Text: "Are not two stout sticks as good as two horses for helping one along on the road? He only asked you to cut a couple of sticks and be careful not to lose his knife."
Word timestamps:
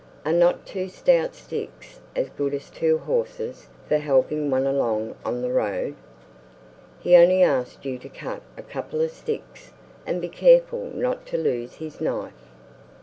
"Are 0.25 0.33
not 0.33 0.65
two 0.65 0.89
stout 0.89 1.35
sticks 1.35 1.99
as 2.15 2.29
good 2.31 2.55
as 2.55 2.71
two 2.71 2.97
horses 2.97 3.67
for 3.87 3.99
helping 3.99 4.49
one 4.49 4.65
along 4.65 5.13
on 5.23 5.43
the 5.43 5.51
road? 5.51 5.93
He 6.99 7.15
only 7.15 7.43
asked 7.43 7.85
you 7.85 7.99
to 7.99 8.09
cut 8.09 8.41
a 8.57 8.63
couple 8.63 8.99
of 9.01 9.11
sticks 9.11 9.73
and 10.03 10.19
be 10.19 10.27
careful 10.27 10.85
not 10.91 11.27
to 11.27 11.37
lose 11.37 11.75
his 11.75 12.01
knife." 12.01 12.33